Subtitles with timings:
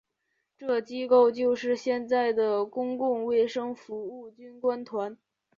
[0.57, 5.15] 这机构就是现在的公共卫生服务军官团。